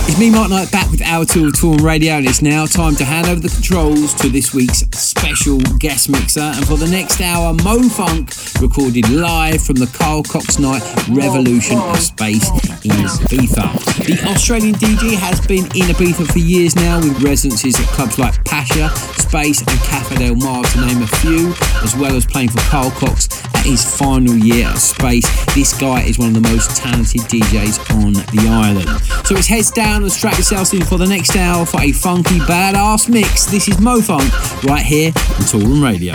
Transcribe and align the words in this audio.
it's 0.06 0.18
me, 0.18 0.30
Mark 0.30 0.48
Knight, 0.48 0.70
back 0.70 0.90
with 0.90 1.02
Our 1.02 1.24
Toolroom 1.24 1.82
Radio, 1.82 2.14
and 2.14 2.26
it's 2.26 2.40
now 2.40 2.66
time 2.66 2.94
to 2.96 3.04
hand 3.04 3.26
over 3.26 3.40
the 3.40 3.48
controls 3.48 4.14
to 4.14 4.28
this 4.28 4.54
week's 4.54 4.82
special 5.24 5.58
guest 5.78 6.10
mixer. 6.10 6.40
And 6.40 6.66
for 6.66 6.76
the 6.76 6.86
next 6.88 7.20
hour, 7.20 7.54
Mo 7.64 7.82
Funk 7.88 8.32
recorded 8.60 9.08
live 9.08 9.62
from 9.62 9.76
the 9.76 9.86
Carl 9.86 10.22
Cox 10.22 10.58
Night 10.58 10.82
Revolution 11.08 11.78
of 11.78 11.98
Space 11.98 12.50
in 12.84 12.92
Ibiza. 12.92 13.72
The 14.04 14.30
Australian 14.30 14.74
DJ 14.74 15.14
has 15.16 15.40
been 15.46 15.64
in 15.74 15.88
Ibiza 15.88 16.30
for 16.30 16.38
years 16.38 16.76
now, 16.76 16.98
with 16.98 17.22
residencies 17.22 17.80
at 17.80 17.86
clubs 17.88 18.18
like 18.18 18.44
Pacha, 18.44 18.90
Space, 19.18 19.60
and 19.60 19.80
Cafe 19.88 20.16
Del 20.16 20.36
Mar, 20.36 20.62
to 20.62 20.80
name 20.86 21.02
a 21.02 21.06
few, 21.06 21.54
as 21.82 21.96
well 21.96 22.14
as 22.14 22.26
playing 22.26 22.50
for 22.50 22.60
Carl 22.60 22.90
Cox 22.90 23.28
his 23.64 23.84
final 23.84 24.34
year 24.36 24.66
at 24.66 24.78
Space. 24.78 25.26
This 25.54 25.78
guy 25.78 26.02
is 26.02 26.18
one 26.18 26.28
of 26.28 26.34
the 26.34 26.48
most 26.48 26.76
talented 26.76 27.22
DJs 27.22 28.04
on 28.04 28.12
the 28.12 28.48
island. 28.48 28.88
So 29.26 29.36
it's 29.36 29.46
heads 29.46 29.70
down 29.70 30.02
and 30.02 30.12
strap 30.12 30.34
yourselves 30.34 30.72
in 30.74 30.84
for 30.84 30.98
the 30.98 31.06
next 31.06 31.36
hour 31.36 31.64
for 31.64 31.80
a 31.80 31.92
funky 31.92 32.38
badass 32.40 33.08
mix. 33.08 33.46
This 33.46 33.68
is 33.68 33.80
Mo 33.80 34.00
Funk 34.00 34.30
right 34.64 34.84
here 34.84 35.08
on 35.08 35.44
Toolroom 35.46 35.82
Radio. 35.82 36.14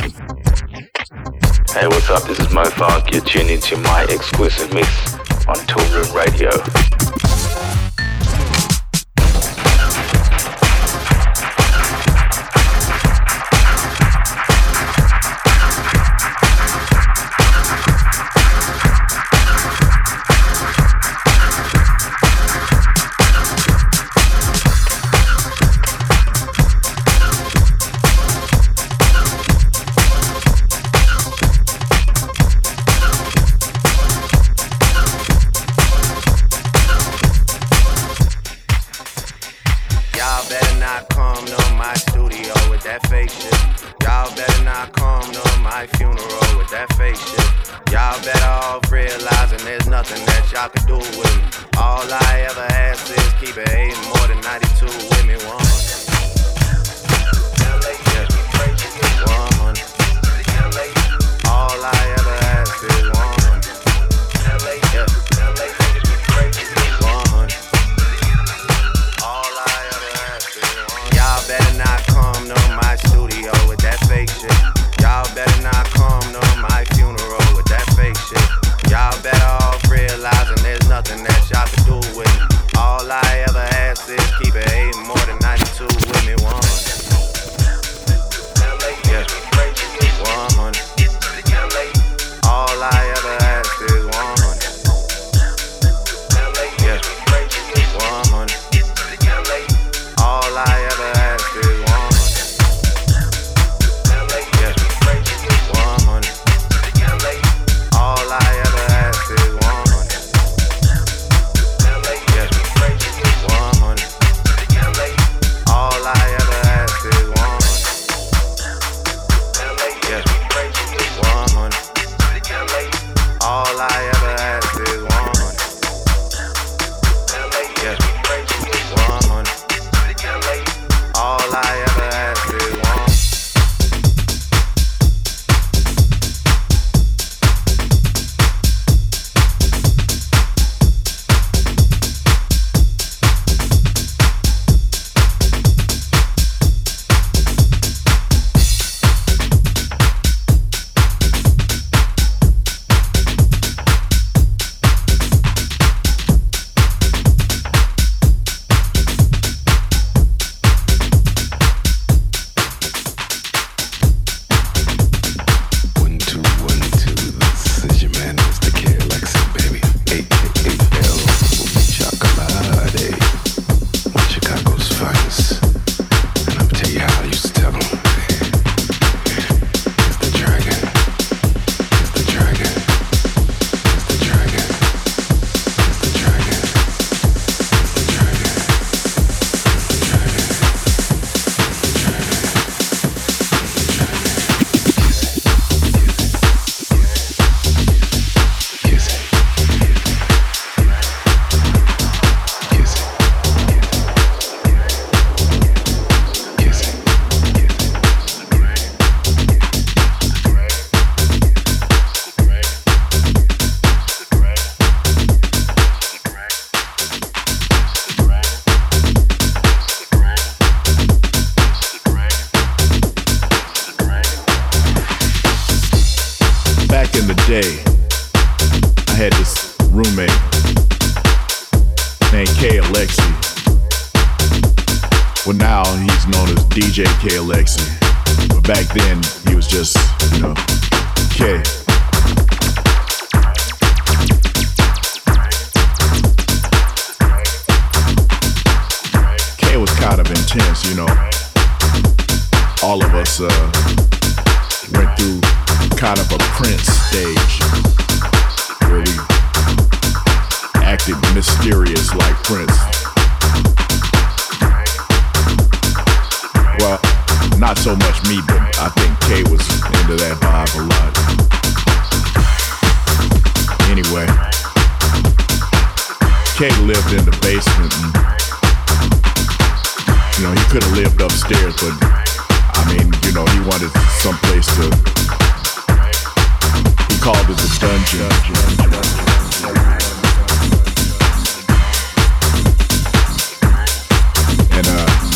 Hey, 1.73 1.87
what's 1.87 2.09
up? 2.09 2.23
This 2.23 2.39
is 2.39 2.51
Mo 2.51 2.65
Funk. 2.65 3.11
You're 3.11 3.21
tuning 3.21 3.53
into 3.53 3.77
my 3.77 4.05
exclusive 4.09 4.73
mix 4.73 5.15
on 5.47 5.55
Toolroom 5.67 6.13
Radio. 6.13 6.49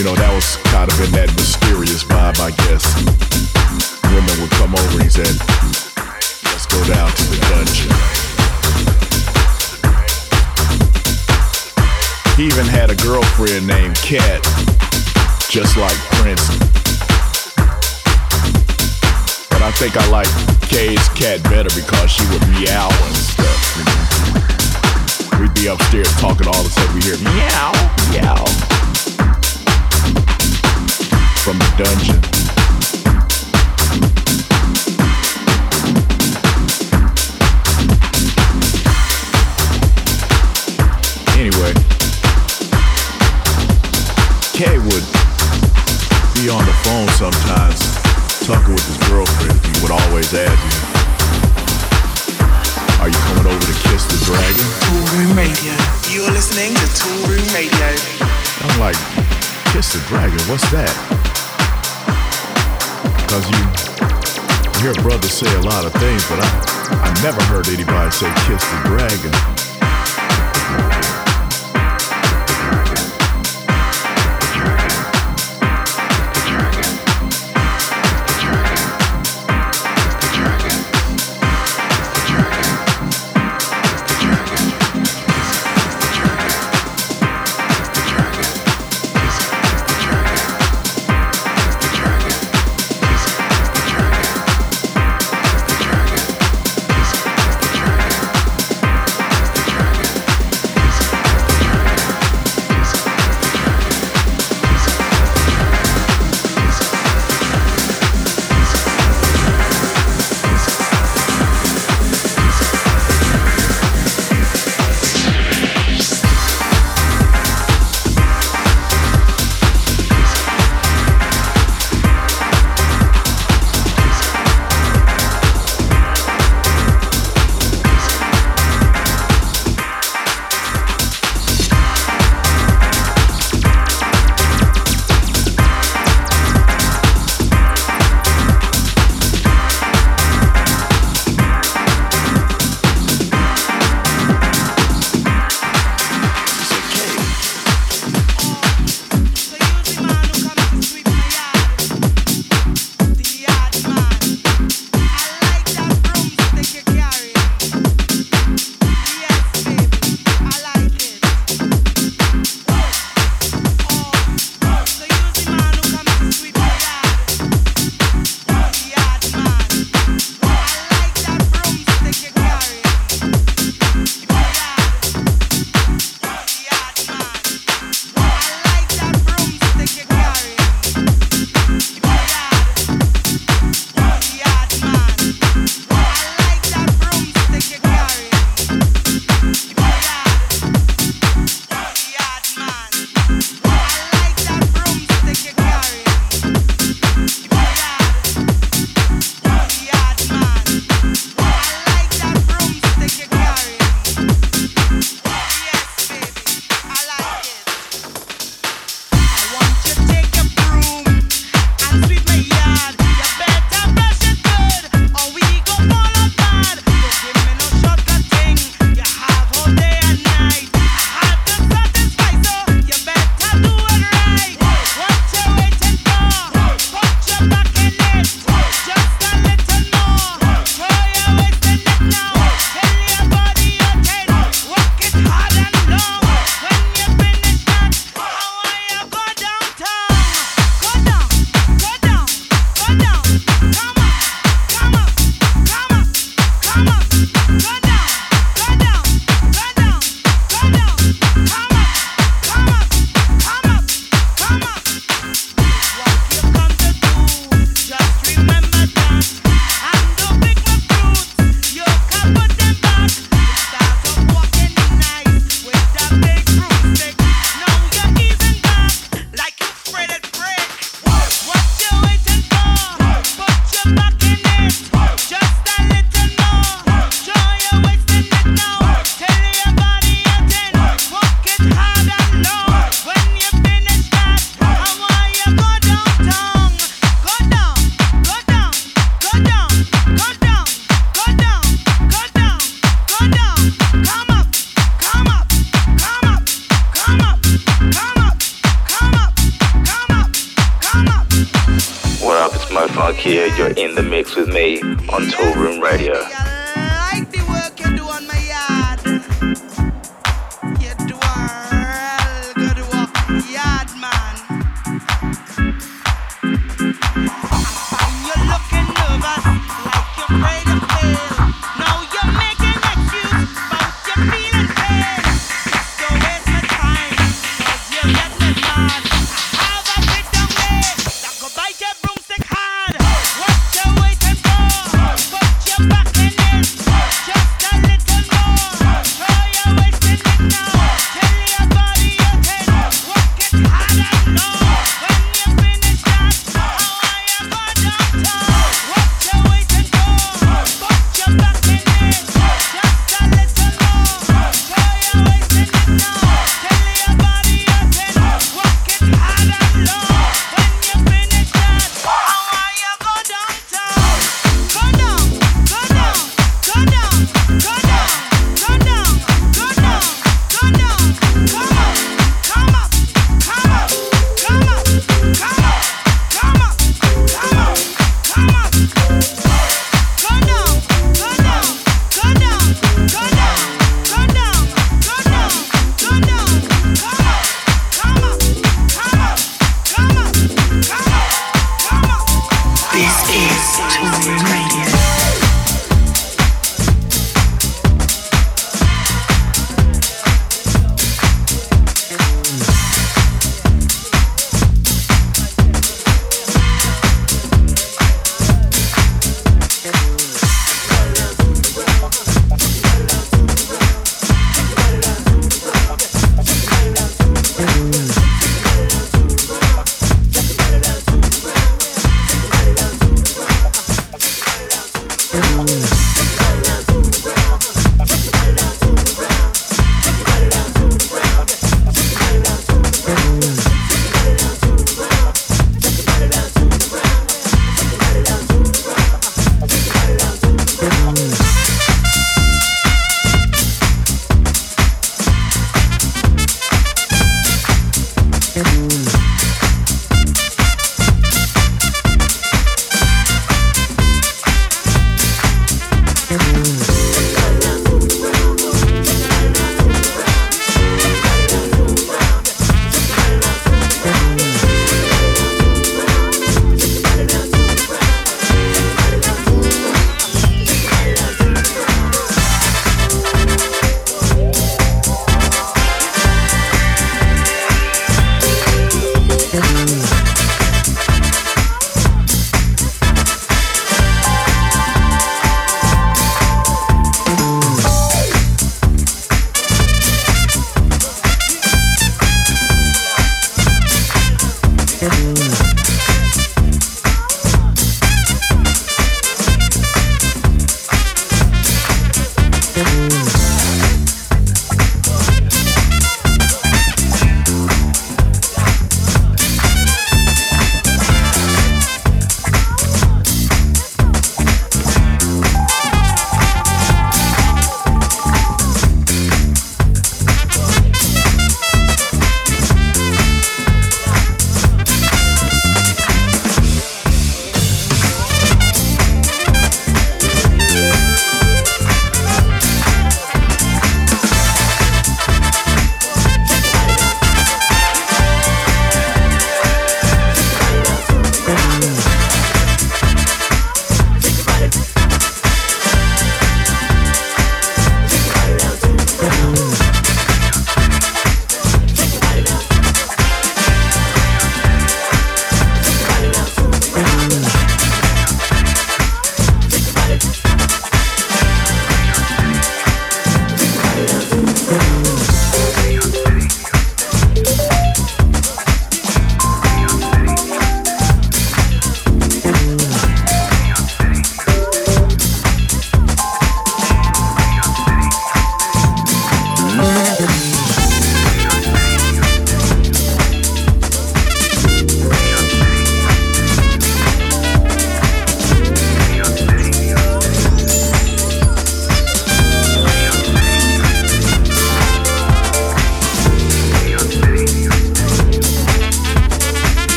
You 0.00 0.06
know, 0.06 0.16
that 0.16 0.32
was 0.32 0.56
kind 0.72 0.88
of 0.88 0.96
in 1.04 1.12
that 1.12 1.28
mysterious 1.36 2.08
vibe, 2.08 2.40
I 2.40 2.56
guess. 2.64 2.88
Women 4.08 4.32
would 4.40 4.48
come 4.56 4.72
over 4.72 4.96
and 4.96 5.04
he 5.04 5.12
said, 5.12 5.28
Let's 6.48 6.64
go 6.64 6.80
down 6.88 7.12
to 7.12 7.24
the 7.28 7.36
dungeon. 7.52 7.92
He 12.40 12.48
even 12.48 12.64
had 12.64 12.88
a 12.88 12.96
girlfriend 13.04 13.68
named 13.68 14.00
Cat, 14.00 14.40
just 15.52 15.76
like 15.76 15.92
Prince. 16.16 16.48
But 19.52 19.60
I 19.60 19.68
think 19.76 20.00
I 20.00 20.04
like 20.08 20.32
Kay's 20.64 21.12
cat 21.12 21.44
better 21.52 21.68
because 21.76 22.08
she 22.08 22.24
would 22.32 22.40
meow 22.56 22.88
and 22.88 23.16
stuff. 23.20 23.60
You 23.76 23.84
know? 23.84 25.44
We'd 25.44 25.52
be 25.52 25.68
upstairs 25.68 26.08
talking 26.16 26.48
all 26.48 26.56
of 26.56 26.64
a 26.64 26.72
sudden 26.72 26.96
we 26.96 27.04
hear 27.04 27.20
meow, 27.20 27.76
meow 28.16 28.79
from 31.50 31.58
the 31.58 31.70
dungeon. 31.82 32.14
Anyway, 41.34 41.74
Kay 44.54 44.78
would 44.78 45.02
be 46.38 46.46
on 46.46 46.62
the 46.62 46.76
phone 46.84 47.08
sometimes, 47.18 47.98
talking 48.46 48.74
with 48.74 48.86
his 48.86 48.98
girlfriend. 49.08 49.58
He 49.66 49.82
would 49.82 49.90
always 49.90 50.32
ask 50.32 50.54
you, 50.54 50.78
Are 53.02 53.08
you 53.08 53.18
coming 53.26 53.50
over 53.50 53.58
to 53.58 53.76
kiss 53.88 54.06
the 54.06 54.22
dragon? 54.24 54.66
Tool 54.86 55.02
Room 55.18 55.36
Radio. 55.36 55.74
You're 56.14 56.30
listening 56.30 56.74
to 56.74 56.86
Toolroom 56.94 57.52
Radio. 57.52 57.90
I'm 58.62 58.78
like, 58.78 58.94
Kiss 59.72 59.92
the 59.92 60.00
dragon, 60.08 60.40
what's 60.48 60.68
that? 60.72 61.19
Because 63.30 63.48
you 63.48 64.82
hear 64.82 64.92
brothers 65.04 65.30
say 65.30 65.46
a 65.54 65.60
lot 65.60 65.86
of 65.86 65.92
things, 65.92 66.28
but 66.28 66.40
I, 66.40 67.14
I 67.14 67.22
never 67.22 67.40
heard 67.44 67.68
anybody 67.68 68.10
say 68.10 68.26
kiss 68.44 68.60
the 68.60 68.82
dragon. 68.88 69.69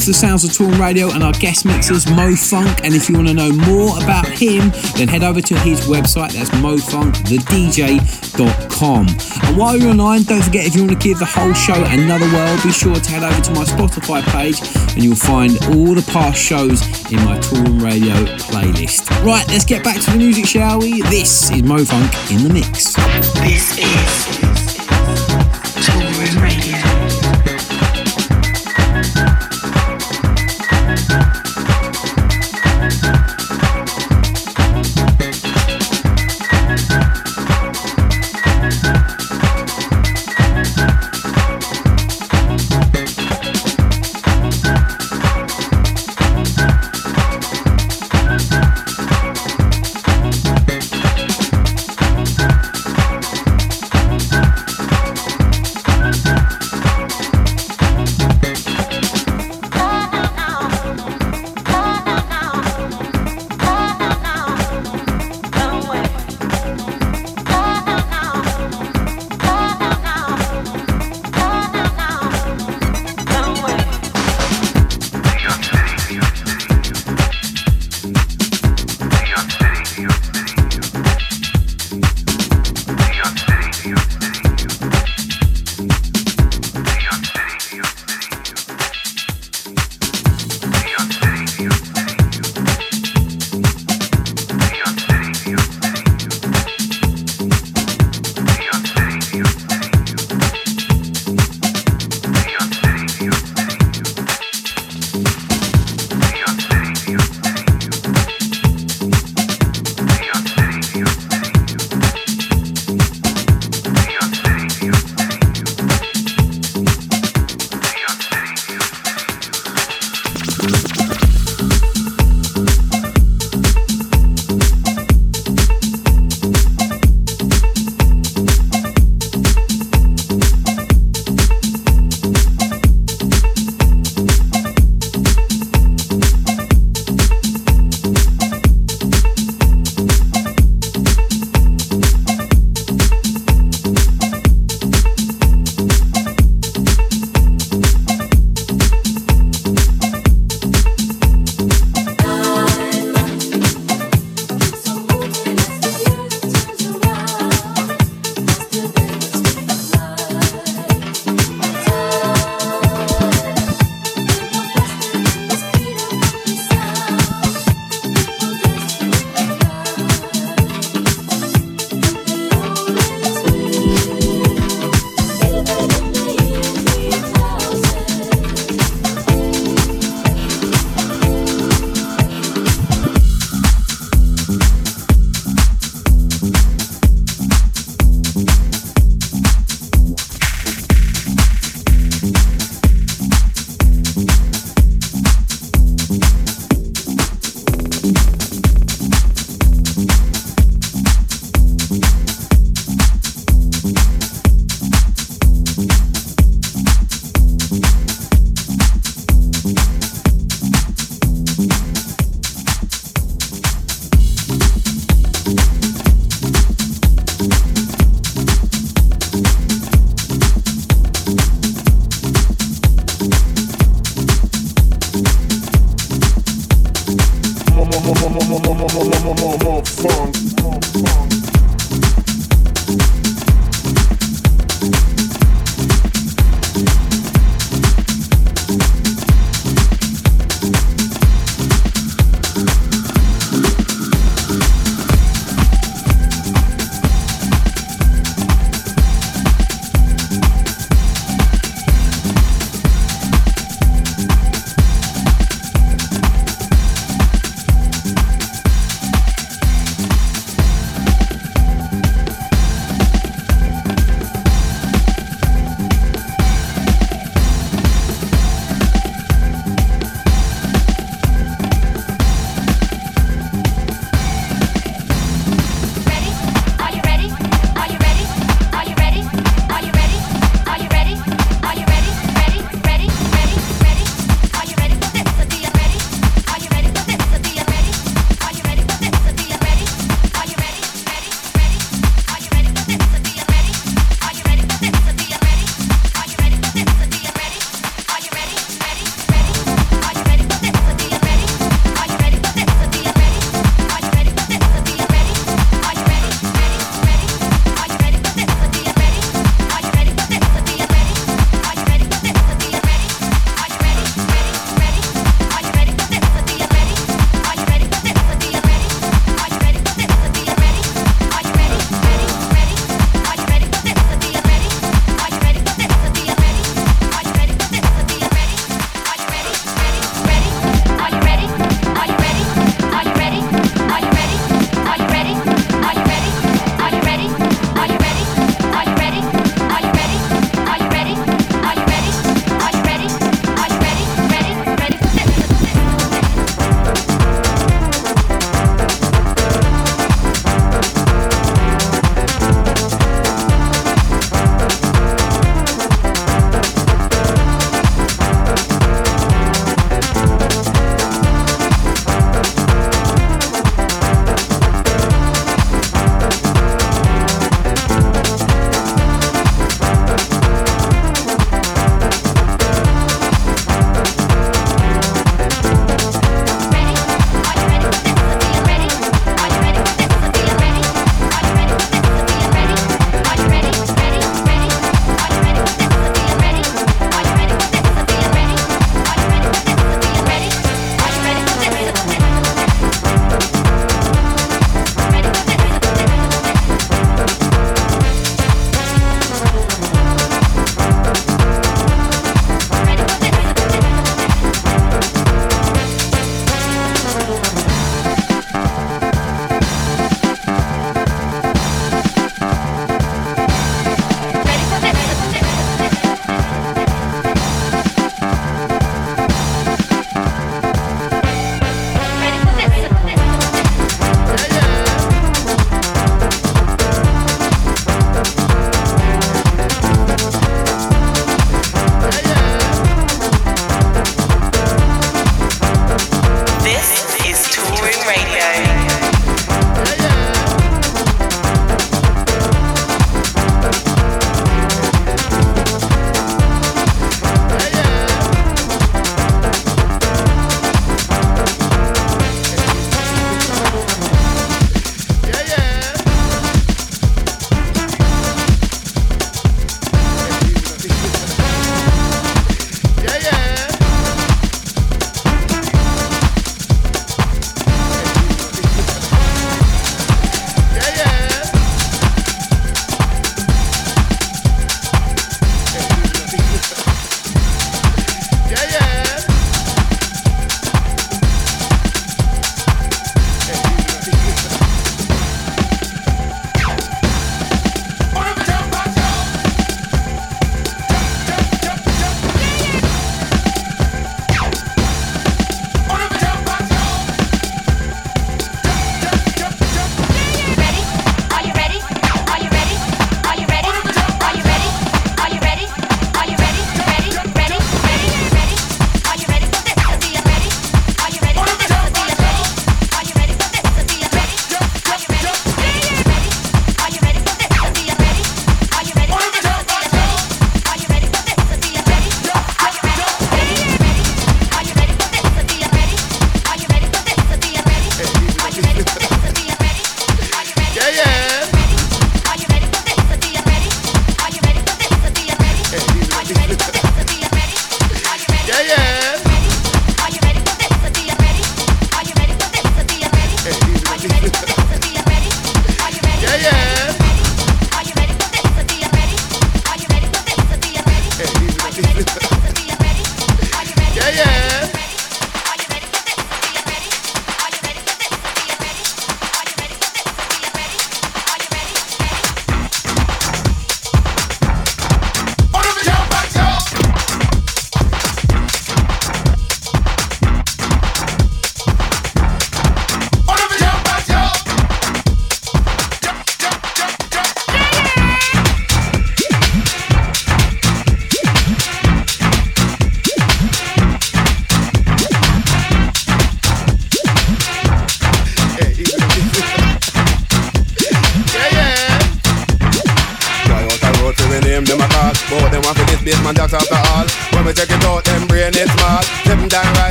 Into 0.00 0.12
the 0.12 0.14
sounds 0.14 0.44
of 0.44 0.50
Toolroom 0.52 0.80
Radio 0.80 1.10
and 1.10 1.22
our 1.22 1.34
guest 1.34 1.66
mixers, 1.66 2.08
Mo 2.08 2.34
Funk. 2.34 2.84
And 2.84 2.94
if 2.94 3.10
you 3.10 3.16
want 3.16 3.28
to 3.28 3.34
know 3.34 3.52
more 3.52 4.02
about 4.02 4.26
him, 4.26 4.72
then 4.96 5.08
head 5.08 5.22
over 5.22 5.42
to 5.42 5.58
his 5.58 5.82
website. 5.82 6.32
That's 6.32 6.48
mofunkthedj.com. 6.48 9.06
And 9.44 9.56
while 9.58 9.76
you're 9.76 9.90
online, 9.90 10.22
don't 10.22 10.42
forget 10.42 10.64
if 10.64 10.74
you 10.74 10.86
want 10.86 10.98
to 10.98 11.06
give 11.06 11.18
the 11.18 11.26
whole 11.26 11.52
show 11.52 11.84
another 11.84 12.24
whirl, 12.30 12.58
be 12.62 12.72
sure 12.72 12.94
to 12.94 13.10
head 13.10 13.22
over 13.22 13.42
to 13.42 13.52
my 13.52 13.64
Spotify 13.64 14.22
page 14.22 14.58
and 14.94 15.04
you'll 15.04 15.16
find 15.16 15.58
all 15.64 15.94
the 15.94 16.10
past 16.10 16.38
shows 16.38 16.80
in 17.12 17.22
my 17.26 17.36
Toolroom 17.40 17.82
Radio 17.82 18.14
playlist. 18.38 19.10
Right, 19.22 19.46
let's 19.48 19.66
get 19.66 19.84
back 19.84 20.00
to 20.00 20.12
the 20.12 20.16
music, 20.16 20.46
shall 20.46 20.78
we? 20.78 21.02
This 21.02 21.50
is 21.50 21.62
Mo 21.62 21.84
Funk 21.84 22.10
in 22.30 22.44
the 22.44 22.50
mix. 22.54 22.94
This 23.34 23.76
is 23.76 24.49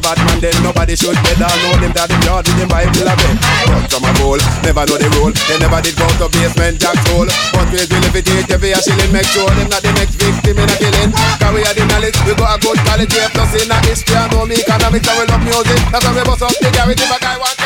bad 0.00 0.18
man, 0.24 0.40
then 0.40 0.56
nobody 0.64 0.96
should. 0.96 1.16
All 1.40 1.56
know 1.64 1.76
them 1.80 1.92
that 1.96 2.08
them 2.08 2.20
yard 2.24 2.44
with 2.48 2.58
them 2.58 2.68
Bible 2.68 3.08
a 3.08 3.14
bed. 3.16 3.36
But 3.68 3.84
from 3.88 4.04
a 4.08 4.12
goal, 4.20 4.40
never 4.64 4.84
know 4.88 4.98
the 5.00 5.08
rule. 5.20 5.32
They 5.48 5.58
never 5.60 5.80
did 5.80 5.96
go 5.96 6.08
to 6.20 6.26
basement 6.32 6.80
jack 6.80 6.96
soul. 7.08 7.28
But 7.52 7.68
we 7.72 7.80
will 7.84 8.00
levitate 8.04 8.48
every 8.50 8.72
a 8.72 8.80
shilling. 8.80 9.12
Make 9.12 9.28
sure 9.28 9.48
them 9.52 9.68
not 9.68 9.84
the 9.84 9.92
next 9.96 10.16
victim 10.16 10.56
in 10.60 10.68
a 10.68 10.76
killing. 10.76 11.10
Cause 11.12 11.52
we 11.52 11.60
are 11.64 11.76
the 11.76 11.84
knowledge, 11.88 12.16
we 12.24 12.32
got 12.34 12.56
a 12.56 12.56
good 12.60 12.78
quality. 12.84 13.20
Plus 13.36 13.52
in 13.60 13.70
a 13.70 13.76
history, 13.84 14.16
I 14.16 14.28
know 14.32 14.44
me 14.48 14.56
economics, 14.56 15.08
and 15.08 15.16
we 15.20 15.24
love 15.28 15.44
music. 15.44 15.80
That's 15.92 16.04
why 16.04 16.12
we 16.16 16.22
bust 16.24 16.42
up 16.44 16.54
the 16.56 16.68
garage. 16.72 17.00
If 17.00 17.12
a 17.12 17.18
guy 17.20 17.36
want 17.36 17.59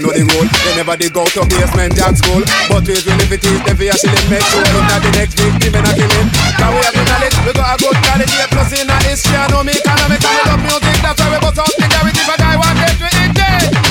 know 0.00 0.12
the 0.12 0.24
rule. 0.24 0.48
They 0.48 0.74
never 0.76 0.96
did 0.96 1.12
go 1.12 1.24
to 1.24 1.44
basement 1.46 1.94
jack 1.94 2.16
school. 2.16 2.42
But 2.68 2.88
we 2.88 2.96
will 2.96 3.20
if 3.20 3.32
it 3.32 3.44
is, 3.44 3.60
we 3.76 3.86
a 3.88 3.94
shilling 3.94 4.28
make 4.32 4.44
sure 4.48 4.64
him 4.64 4.84
not 4.88 5.00
the 5.04 5.12
next 5.14 5.36
victim 5.36 5.76
in 5.76 5.84
a 5.84 5.92
killing. 5.92 6.28
Now 6.56 6.72
we 6.72 6.80
have 6.80 6.96
the 6.96 7.04
knowledge, 7.04 7.36
we 7.44 7.52
got 7.52 7.68
a 7.68 7.76
good 7.76 7.96
quality. 8.00 8.36
A 8.40 8.46
plus 8.48 8.72
in 8.74 8.88
a 8.88 8.96
history, 9.04 9.36
I 9.36 9.46
know 9.52 9.62
me 9.62 9.76
economics, 9.76 10.24
and 10.24 10.34
we 10.34 10.42
love 10.48 10.62
music. 10.64 10.96
That's 11.04 11.20
why 11.20 11.28
we 11.28 11.38
bust 11.44 11.60
out 11.60 11.72
the 11.76 11.86
garage. 11.86 12.16
If 12.16 12.28
a 12.28 12.36
guy 12.40 12.54
want 12.56 12.76
them 12.80 12.94
to 12.96 13.06
him 13.12 13.30
dead. 13.36 13.89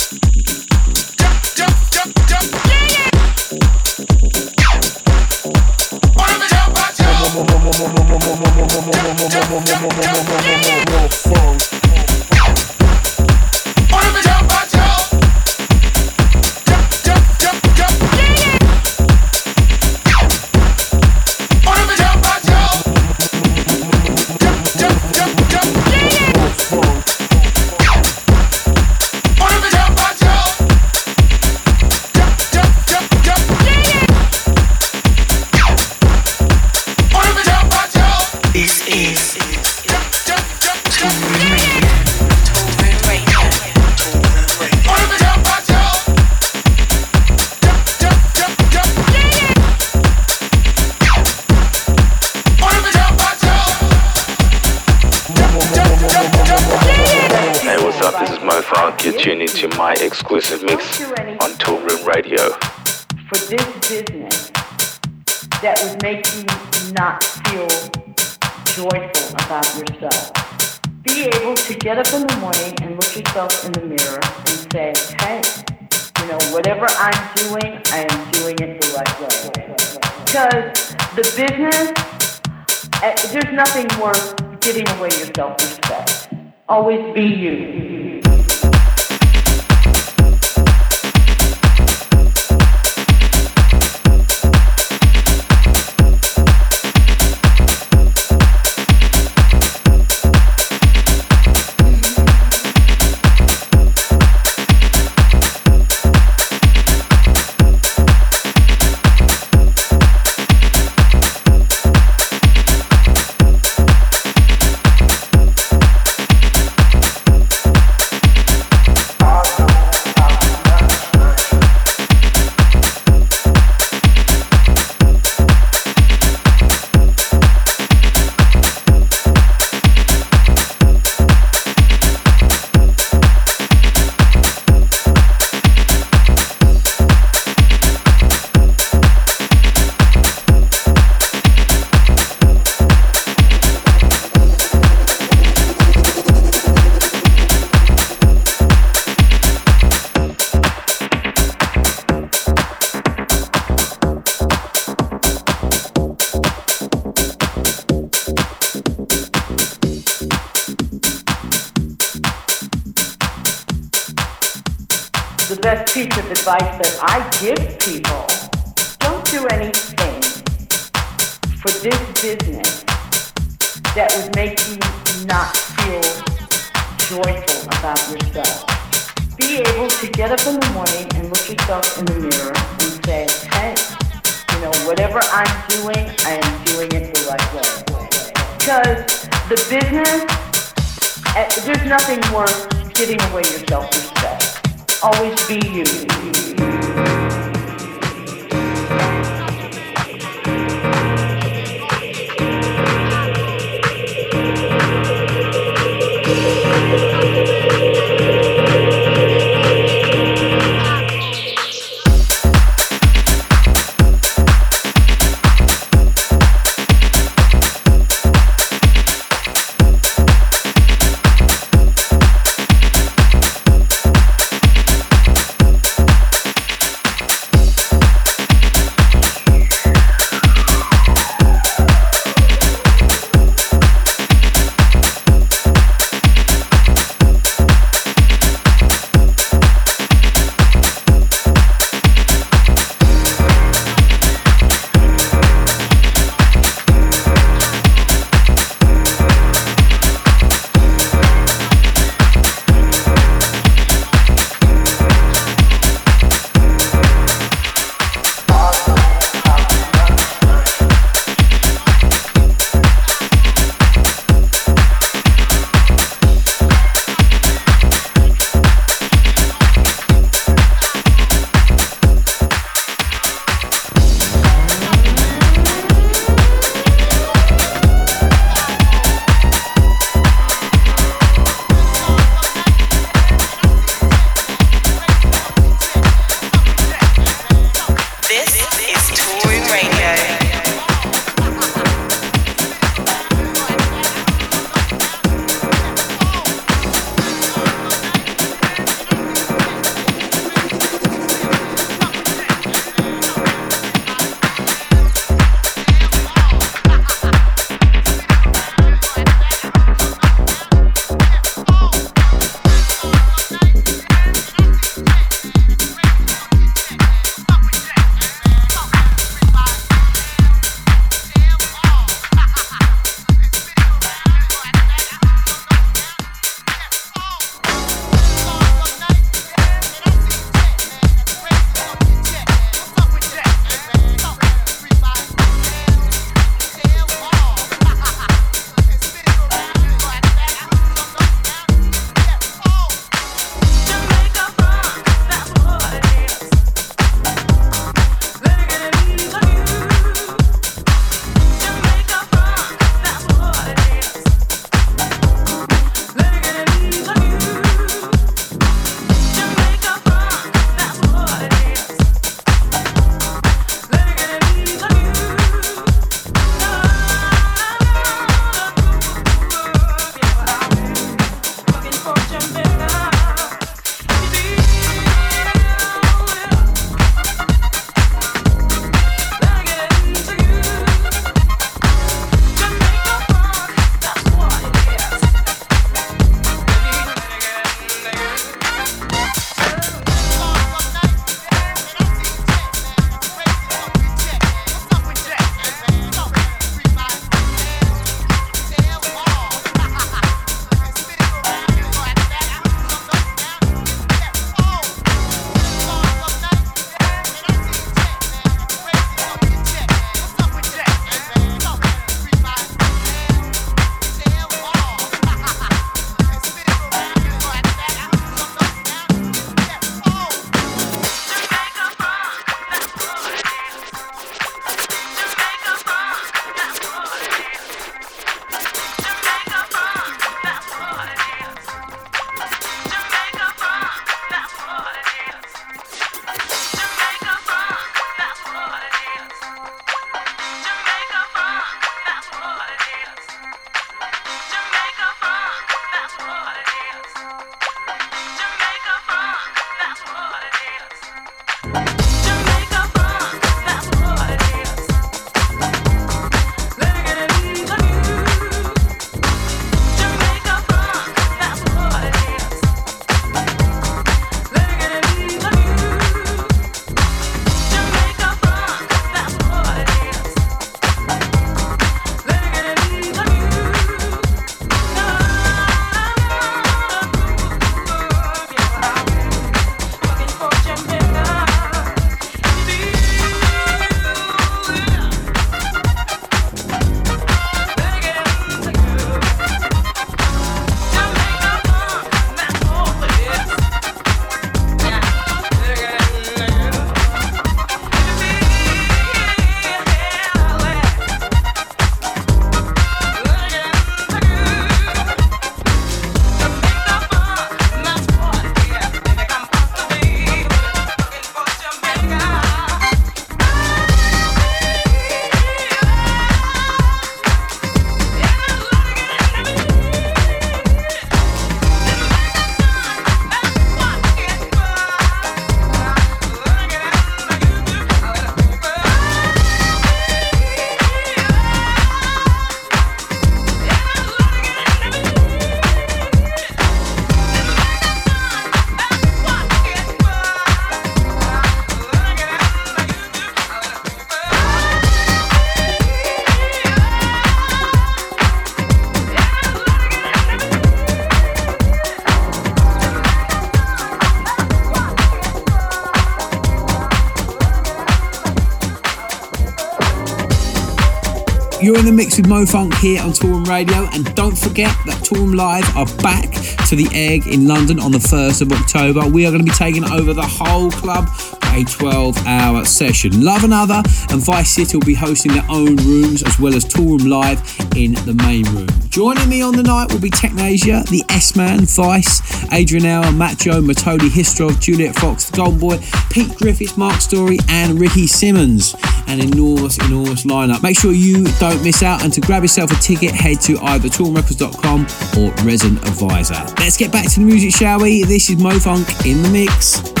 In 561.81 561.87
the 561.87 561.91
mix 561.91 562.17
with 562.17 562.27
Mo 562.27 562.45
Funk 562.45 562.75
here 562.75 563.01
on 563.01 563.09
Toolroom 563.09 563.47
Radio, 563.47 563.87
and 563.93 564.13
don't 564.13 564.37
forget 564.37 564.75
that 564.85 564.97
Toolroom 565.03 565.35
Live 565.35 565.65
are 565.75 565.87
back 566.03 566.29
to 566.67 566.75
the 566.75 566.87
Egg 566.93 567.25
in 567.25 567.47
London 567.47 567.79
on 567.79 567.91
the 567.91 567.97
1st 567.97 568.43
of 568.43 568.51
October. 568.51 569.07
We 569.09 569.25
are 569.25 569.31
going 569.31 569.43
to 569.43 569.51
be 569.51 569.57
taking 569.57 569.83
over 569.85 570.13
the 570.13 570.21
whole 570.21 570.69
club 570.69 571.09
a 571.51 571.63
12 571.63 572.25
hour 572.25 572.65
session. 572.65 573.23
Love 573.23 573.43
Another 573.43 573.81
and 574.09 574.21
Vice 574.21 574.51
City 574.51 574.77
will 574.77 574.85
be 574.85 574.93
hosting 574.93 575.33
their 575.33 575.45
own 575.49 575.75
rooms 575.77 576.23
as 576.23 576.39
well 576.39 576.55
as 576.55 576.65
Toolroom 576.65 577.07
Live 577.07 577.39
in 577.75 577.93
the 578.05 578.13
main 578.25 578.45
room. 578.55 578.67
Joining 578.89 579.29
me 579.29 579.41
on 579.41 579.55
the 579.55 579.63
night 579.63 579.91
will 579.91 579.99
be 579.99 580.09
Technasia, 580.09 580.87
the 580.89 581.03
S 581.09 581.35
Man, 581.35 581.65
Vice, 581.65 582.21
Adrian 582.51 582.85
Hour, 582.85 583.11
Macho, 583.11 583.61
Metodi 583.61 584.09
Hristov, 584.09 584.59
Juliet 584.59 584.95
Fox, 584.95 585.29
the 585.29 585.37
Golden 585.37 585.59
Boy, 585.59 585.77
Pete 586.09 586.35
Griffiths, 586.35 586.77
Mark 586.77 586.99
Story, 587.01 587.37
and 587.47 587.79
Ricky 587.79 588.07
Simmons. 588.07 588.75
An 589.07 589.19
enormous, 589.19 589.77
enormous 589.85 590.23
lineup. 590.23 590.63
Make 590.63 590.77
sure 590.77 590.91
you 590.91 591.25
don't 591.39 591.61
miss 591.63 591.83
out 591.83 592.03
and 592.03 592.13
to 592.13 592.21
grab 592.21 592.43
yourself 592.43 592.71
a 592.71 592.75
ticket, 592.75 593.11
head 593.11 593.41
to 593.41 593.59
either 593.59 593.89
toolroomrecords.com 593.89 594.81
or 595.17 595.31
Resident 595.45 595.85
Advisor. 595.87 596.33
Let's 596.59 596.77
get 596.77 596.91
back 596.91 597.09
to 597.11 597.19
the 597.19 597.25
music, 597.25 597.51
shall 597.53 597.79
we? 597.79 598.03
This 598.03 598.29
is 598.29 598.41
Mo 598.41 598.57
Funk 598.59 598.87
in 599.05 599.21
the 599.21 599.29
mix. 599.29 600.00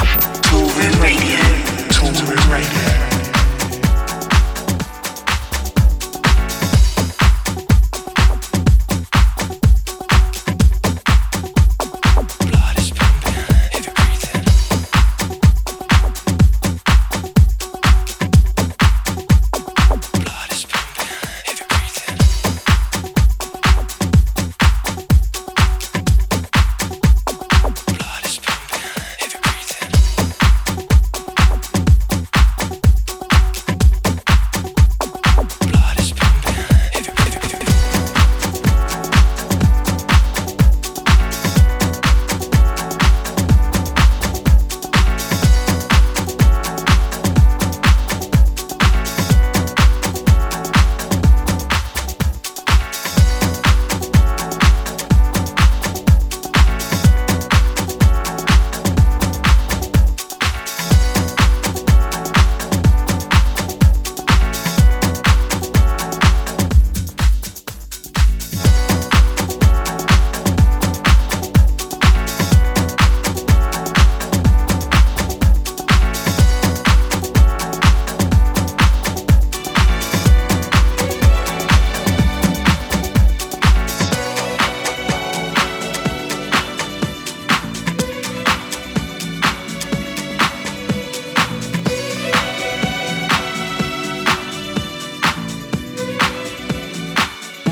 Radio. 0.51 0.59
Toolroom 0.59 0.99
Radio. 0.99 1.87
Just 1.87 2.03
want 2.03 2.17
to 2.17 3.10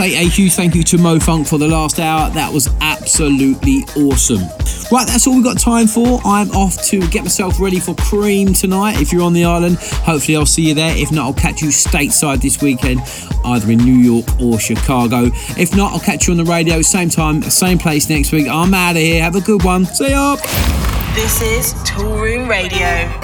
say 0.00 0.16
a 0.16 0.28
huge 0.30 0.54
thank 0.54 0.74
you 0.74 0.82
to 0.82 0.96
Mo 0.96 1.18
Funk 1.18 1.46
for 1.46 1.58
the 1.58 1.68
last 1.68 2.00
hour. 2.00 2.30
That 2.30 2.50
was 2.50 2.70
absolutely 2.80 3.84
awesome. 3.96 4.40
Right, 4.90 5.06
that's 5.06 5.26
all 5.26 5.34
we've 5.34 5.44
got 5.44 5.58
time 5.58 5.86
for. 5.86 6.20
I'm 6.24 6.50
off 6.52 6.82
to 6.86 7.06
get 7.08 7.22
myself 7.22 7.60
ready 7.60 7.78
for 7.78 7.94
Cream 7.96 8.54
tonight. 8.54 8.98
If 8.98 9.12
you're 9.12 9.22
on 9.22 9.34
the 9.34 9.44
island, 9.44 9.76
hopefully 9.76 10.36
I'll 10.36 10.46
see 10.46 10.68
you 10.68 10.74
there. 10.74 10.96
If 10.96 11.12
not, 11.12 11.26
I'll 11.26 11.34
catch 11.34 11.60
you 11.60 11.68
stateside 11.68 12.40
this 12.40 12.62
weekend, 12.62 13.00
either 13.44 13.70
in 13.70 13.78
New 13.78 13.92
York 13.92 14.24
or 14.40 14.58
Chicago. 14.58 15.24
If 15.58 15.76
not, 15.76 15.92
I'll 15.92 16.00
catch 16.00 16.26
you 16.26 16.32
on 16.32 16.38
the 16.38 16.44
radio, 16.44 16.80
same 16.80 17.10
time, 17.10 17.42
same 17.42 17.76
place 17.76 18.08
next 18.08 18.32
week. 18.32 18.48
I'm 18.48 18.72
out 18.72 18.92
of 18.92 19.02
here. 19.02 19.22
Have 19.22 19.36
a 19.36 19.42
good 19.42 19.62
one. 19.64 19.84
See 19.84 20.12
ya. 20.12 20.36
This 21.14 21.42
is 21.42 21.74
Toolroom 21.84 22.48
Radio. 22.48 23.19